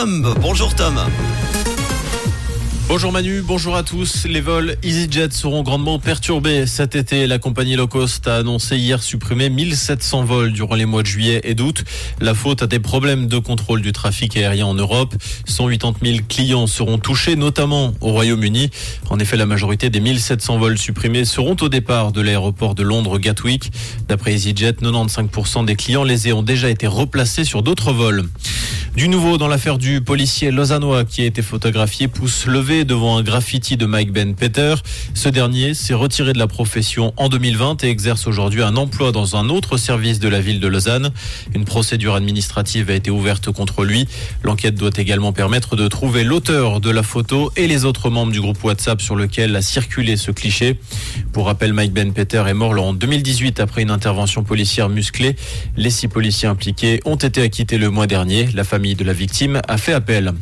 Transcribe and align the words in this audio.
Bonjour 0.00 0.76
Tom. 0.76 0.94
Bonjour 2.86 3.10
Manu, 3.10 3.42
bonjour 3.42 3.74
à 3.74 3.82
tous. 3.82 4.26
Les 4.28 4.40
vols 4.40 4.76
EasyJet 4.84 5.30
seront 5.32 5.64
grandement 5.64 5.98
perturbés 5.98 6.68
cet 6.68 6.94
été. 6.94 7.26
La 7.26 7.40
compagnie 7.40 7.74
low 7.74 7.88
cost 7.88 8.28
a 8.28 8.36
annoncé 8.36 8.76
hier 8.76 9.02
supprimer 9.02 9.50
1700 9.50 10.22
vols 10.22 10.52
durant 10.52 10.76
les 10.76 10.84
mois 10.84 11.02
de 11.02 11.08
juillet 11.08 11.40
et 11.42 11.56
d'août. 11.56 11.82
La 12.20 12.34
faute 12.34 12.62
à 12.62 12.68
des 12.68 12.78
problèmes 12.78 13.26
de 13.26 13.38
contrôle 13.38 13.82
du 13.82 13.90
trafic 13.90 14.36
aérien 14.36 14.66
en 14.66 14.74
Europe. 14.74 15.16
180 15.46 15.94
000 16.00 16.18
clients 16.28 16.68
seront 16.68 16.98
touchés, 16.98 17.34
notamment 17.34 17.92
au 18.00 18.12
Royaume-Uni. 18.12 18.70
En 19.10 19.18
effet, 19.18 19.36
la 19.36 19.46
majorité 19.46 19.90
des 19.90 19.98
1700 19.98 20.58
vols 20.58 20.78
supprimés 20.78 21.24
seront 21.24 21.56
au 21.60 21.68
départ 21.68 22.12
de 22.12 22.20
l'aéroport 22.20 22.76
de 22.76 22.84
Londres 22.84 23.18
Gatwick. 23.18 23.72
D'après 24.06 24.34
EasyJet, 24.34 24.80
95% 24.80 25.64
des 25.64 25.74
clients 25.74 26.04
lésés 26.04 26.32
ont 26.32 26.44
déjà 26.44 26.70
été 26.70 26.86
replacés 26.86 27.42
sur 27.42 27.64
d'autres 27.64 27.92
vols. 27.92 28.22
Du 28.98 29.08
nouveau 29.08 29.38
dans 29.38 29.46
l'affaire 29.46 29.78
du 29.78 30.00
policier 30.00 30.50
lausannois 30.50 31.04
qui 31.04 31.22
a 31.22 31.24
été 31.24 31.40
photographié 31.40 32.08
pouce 32.08 32.46
levé 32.46 32.84
devant 32.84 33.16
un 33.16 33.22
graffiti 33.22 33.76
de 33.76 33.86
Mike 33.86 34.10
Ben 34.10 34.34
Peter. 34.34 34.74
Ce 35.14 35.28
dernier 35.28 35.74
s'est 35.74 35.94
retiré 35.94 36.32
de 36.32 36.38
la 36.40 36.48
profession 36.48 37.14
en 37.16 37.28
2020 37.28 37.84
et 37.84 37.90
exerce 37.90 38.26
aujourd'hui 38.26 38.60
un 38.60 38.74
emploi 38.74 39.12
dans 39.12 39.36
un 39.36 39.50
autre 39.50 39.76
service 39.76 40.18
de 40.18 40.28
la 40.28 40.40
ville 40.40 40.58
de 40.58 40.66
Lausanne. 40.66 41.12
Une 41.54 41.64
procédure 41.64 42.16
administrative 42.16 42.90
a 42.90 42.94
été 42.94 43.08
ouverte 43.12 43.52
contre 43.52 43.84
lui. 43.84 44.08
L'enquête 44.42 44.74
doit 44.74 44.90
également 44.96 45.32
permettre 45.32 45.76
de 45.76 45.86
trouver 45.86 46.24
l'auteur 46.24 46.80
de 46.80 46.90
la 46.90 47.04
photo 47.04 47.52
et 47.54 47.68
les 47.68 47.84
autres 47.84 48.10
membres 48.10 48.32
du 48.32 48.40
groupe 48.40 48.64
WhatsApp 48.64 49.00
sur 49.00 49.14
lequel 49.14 49.54
a 49.54 49.62
circulé 49.62 50.16
ce 50.16 50.32
cliché. 50.32 50.76
Pour 51.32 51.46
rappel, 51.46 51.72
Mike 51.72 51.92
Ben 51.92 52.12
Peter 52.12 52.42
est 52.48 52.54
mort 52.54 52.72
en 52.72 52.94
2018 52.94 53.60
après 53.60 53.82
une 53.82 53.92
intervention 53.92 54.42
policière 54.42 54.88
musclée. 54.88 55.36
Les 55.76 55.90
six 55.90 56.08
policiers 56.08 56.48
impliqués 56.48 57.00
ont 57.04 57.14
été 57.14 57.42
acquittés 57.42 57.78
le 57.78 57.90
mois 57.90 58.08
dernier. 58.08 58.48
La 58.54 58.64
famille 58.64 58.87
de 58.94 59.04
la 59.04 59.12
victime 59.12 59.60
a 59.68 59.78
fait 59.78 59.92
appel. 59.92 60.32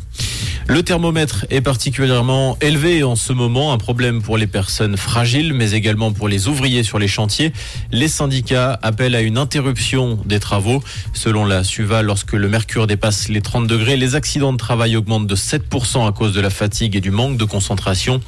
Le 0.69 0.83
thermomètre 0.83 1.45
est 1.49 1.61
particulièrement 1.61 2.57
élevé 2.59 3.01
en 3.01 3.15
ce 3.15 3.31
moment, 3.31 3.71
un 3.71 3.77
problème 3.77 4.21
pour 4.21 4.37
les 4.37 4.47
personnes 4.47 4.97
fragiles, 4.97 5.53
mais 5.53 5.71
également 5.71 6.11
pour 6.11 6.27
les 6.27 6.49
ouvriers 6.49 6.83
sur 6.83 6.99
les 6.99 7.07
chantiers. 7.07 7.53
Les 7.93 8.09
syndicats 8.09 8.77
appellent 8.81 9.15
à 9.15 9.21
une 9.21 9.37
interruption 9.37 10.19
des 10.25 10.41
travaux. 10.41 10.83
Selon 11.13 11.45
la 11.45 11.63
SUVA, 11.63 12.01
lorsque 12.01 12.33
le 12.33 12.49
mercure 12.49 12.85
dépasse 12.85 13.29
les 13.29 13.39
30 13.39 13.65
degrés, 13.65 13.95
les 13.95 14.15
accidents 14.15 14.51
de 14.51 14.57
travail 14.57 14.97
augmentent 14.97 15.27
de 15.27 15.35
7% 15.37 16.05
à 16.05 16.11
cause 16.11 16.33
de 16.33 16.41
la 16.41 16.49
fatigue 16.49 16.97
et 16.97 17.01
du 17.01 17.11
manque 17.11 17.37
de 17.37 17.45
concentration. 17.45 18.19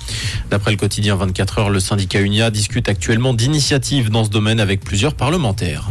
D'après 0.49 0.71
le 0.71 0.77
quotidien 0.77 1.15
24 1.15 1.59
heures, 1.59 1.69
le 1.69 1.81
syndicat 1.81 2.21
UNIA 2.21 2.51
discute 2.51 2.87
actuellement 2.87 3.33
d'initiatives 3.33 4.09
dans 4.09 4.23
ce 4.23 4.29
domaine 4.29 4.61
avec 4.61 4.79
plusieurs 4.79 5.13
parlementaires. 5.13 5.89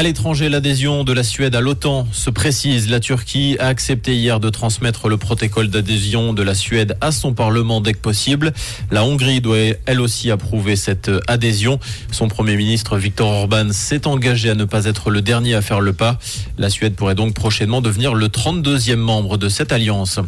À 0.00 0.02
l'étranger, 0.02 0.48
l'adhésion 0.48 1.04
de 1.04 1.12
la 1.12 1.22
Suède 1.22 1.54
à 1.54 1.60
l'OTAN 1.60 2.08
se 2.10 2.30
précise. 2.30 2.88
La 2.88 3.00
Turquie 3.00 3.58
a 3.58 3.66
accepté 3.66 4.16
hier 4.16 4.40
de 4.40 4.48
transmettre 4.48 5.10
le 5.10 5.18
protocole 5.18 5.68
d'adhésion 5.68 6.32
de 6.32 6.42
la 6.42 6.54
Suède 6.54 6.96
à 7.02 7.12
son 7.12 7.34
Parlement 7.34 7.82
dès 7.82 7.92
que 7.92 7.98
possible. 7.98 8.54
La 8.90 9.04
Hongrie 9.04 9.42
doit 9.42 9.58
elle 9.84 10.00
aussi 10.00 10.30
approuver 10.30 10.76
cette 10.76 11.10
adhésion. 11.28 11.78
Son 12.12 12.28
Premier 12.28 12.56
ministre 12.56 12.96
Viktor 12.96 13.28
Orban 13.28 13.72
s'est 13.72 14.06
engagé 14.06 14.48
à 14.48 14.54
ne 14.54 14.64
pas 14.64 14.86
être 14.86 15.10
le 15.10 15.20
dernier 15.20 15.54
à 15.54 15.60
faire 15.60 15.82
le 15.82 15.92
pas. 15.92 16.18
La 16.56 16.70
Suède 16.70 16.94
pourrait 16.94 17.14
donc 17.14 17.34
prochainement 17.34 17.82
devenir 17.82 18.14
le 18.14 18.28
32e 18.28 18.96
membre 18.96 19.36
de 19.36 19.50
cette 19.50 19.70
alliance. 19.70 20.18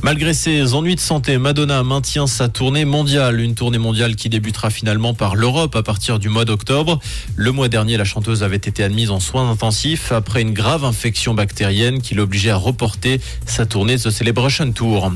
Malgré 0.00 0.32
ses 0.32 0.72
ennuis 0.72 0.96
de 0.96 1.00
santé, 1.00 1.36
Madonna 1.36 1.82
maintient 1.82 2.26
sa 2.26 2.48
tournée 2.48 2.86
mondiale. 2.86 3.40
Une 3.40 3.54
tournée 3.54 3.76
mondiale 3.76 4.16
qui 4.16 4.30
débutera 4.30 4.70
finalement 4.70 5.12
par 5.12 5.36
l'Europe 5.36 5.76
à 5.76 5.82
partir 5.82 6.18
du 6.18 6.30
mois 6.30 6.46
d'octobre. 6.46 6.98
Le 7.36 7.52
mois 7.52 7.68
dernier, 7.68 7.98
la 7.98 8.04
chanteuse 8.04 8.42
avait 8.42 8.56
été 8.56 8.82
en 9.10 9.20
soins 9.20 9.50
intensifs 9.50 10.12
après 10.12 10.42
une 10.42 10.52
grave 10.52 10.84
infection 10.84 11.34
bactérienne 11.34 12.00
qui 12.00 12.14
l'obligeait 12.14 12.50
à 12.50 12.56
reporter 12.56 13.20
sa 13.46 13.66
tournée 13.66 13.96
The 13.96 14.10
Celebration 14.10 14.72
Tour. 14.72 15.12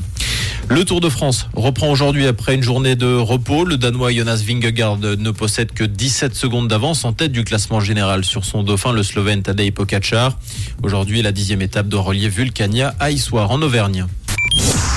Le 0.69 0.83
Tour 0.83 0.99
de 0.99 1.09
France 1.09 1.47
reprend 1.55 1.89
aujourd'hui 1.89 2.27
après 2.27 2.55
une 2.55 2.63
journée 2.63 2.95
de 2.95 3.15
repos. 3.15 3.63
Le 3.63 3.77
Danois 3.77 4.11
Jonas 4.11 4.43
Vingegaard 4.45 4.97
ne 4.97 5.31
possède 5.31 5.71
que 5.71 5.83
17 5.83 6.35
secondes 6.35 6.67
d'avance 6.67 7.05
en 7.05 7.13
tête 7.13 7.31
du 7.31 7.43
classement 7.43 7.79
général 7.79 8.25
sur 8.25 8.43
son 8.43 8.63
dauphin, 8.63 8.91
le 8.91 9.03
Slovène 9.03 9.43
Tadej 9.43 9.71
Pogacar. 9.71 10.37
Aujourd'hui, 10.83 11.21
la 11.21 11.31
dixième 11.31 11.61
étape 11.61 11.87
doit 11.87 12.01
relier 12.01 12.29
Vulcania 12.29 12.95
à 12.99 13.11
Issoire 13.11 13.51
en 13.51 13.61
Auvergne. 13.61 14.05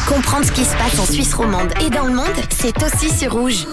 Comprendre 0.08 0.44
ce 0.44 0.52
qui 0.52 0.64
se 0.64 0.76
passe 0.76 0.98
en 0.98 1.06
Suisse 1.06 1.34
romande 1.34 1.72
et 1.86 1.90
dans 1.90 2.04
le 2.04 2.14
monde, 2.14 2.26
c'est 2.50 2.74
aussi 2.82 3.16
sur 3.16 3.32
Rouge. 3.32 3.66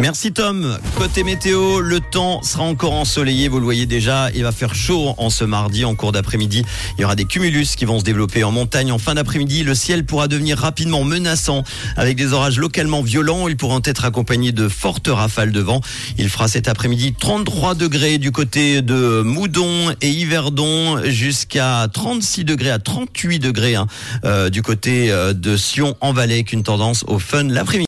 Merci 0.00 0.32
Tom. 0.32 0.78
Côté 0.96 1.24
météo, 1.24 1.80
le 1.80 2.00
temps 2.00 2.42
sera 2.42 2.64
encore 2.64 2.94
ensoleillé, 2.94 3.48
vous 3.48 3.58
le 3.58 3.64
voyez 3.64 3.84
déjà, 3.84 4.30
il 4.34 4.44
va 4.44 4.50
faire 4.50 4.74
chaud 4.74 5.14
en 5.18 5.28
ce 5.28 5.44
mardi, 5.44 5.84
en 5.84 5.94
cours 5.94 6.12
d'après-midi. 6.12 6.64
Il 6.96 7.02
y 7.02 7.04
aura 7.04 7.16
des 7.16 7.26
cumulus 7.26 7.76
qui 7.76 7.84
vont 7.84 7.98
se 7.98 8.04
développer 8.04 8.42
en 8.42 8.50
montagne 8.50 8.92
en 8.92 8.98
fin 8.98 9.14
d'après-midi. 9.14 9.62
Le 9.62 9.74
ciel 9.74 10.06
pourra 10.06 10.26
devenir 10.26 10.56
rapidement 10.56 11.04
menaçant 11.04 11.64
avec 11.98 12.16
des 12.16 12.32
orages 12.32 12.58
localement 12.58 13.02
violents. 13.02 13.46
Ils 13.46 13.58
pourront 13.58 13.82
être 13.84 14.06
accompagnés 14.06 14.52
de 14.52 14.68
fortes 14.68 15.08
rafales 15.08 15.52
de 15.52 15.60
vent. 15.60 15.82
Il 16.16 16.30
fera 16.30 16.48
cet 16.48 16.66
après-midi 16.66 17.12
33 17.12 17.74
degrés 17.74 18.16
du 18.16 18.32
côté 18.32 18.80
de 18.80 19.20
Moudon 19.20 19.94
et 20.00 20.08
Yverdon 20.08 21.02
jusqu'à 21.04 21.86
36 21.92 22.44
degrés 22.44 22.70
à 22.70 22.78
38 22.78 23.38
degrés 23.38 23.74
hein, 23.74 23.86
euh, 24.24 24.48
du 24.48 24.62
côté 24.62 25.10
euh, 25.10 25.34
de 25.34 25.58
Sion 25.58 25.94
en 26.00 26.14
Valais, 26.14 26.42
qu'une 26.44 26.62
tendance 26.62 27.04
au 27.06 27.18
fun 27.18 27.44
l'après-midi. 27.44 27.70